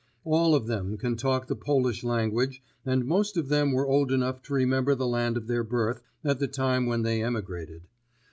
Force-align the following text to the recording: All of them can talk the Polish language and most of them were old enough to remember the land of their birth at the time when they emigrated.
All 0.23 0.55
of 0.55 0.65
them 0.65 0.97
can 0.97 1.15
talk 1.15 1.45
the 1.45 1.55
Polish 1.55 2.03
language 2.03 2.63
and 2.83 3.05
most 3.05 3.37
of 3.37 3.49
them 3.49 3.71
were 3.71 3.85
old 3.87 4.11
enough 4.11 4.41
to 4.41 4.53
remember 4.55 4.95
the 4.95 5.05
land 5.05 5.37
of 5.37 5.45
their 5.45 5.63
birth 5.63 6.01
at 6.23 6.39
the 6.39 6.47
time 6.47 6.87
when 6.87 7.03
they 7.03 7.21
emigrated. 7.21 7.83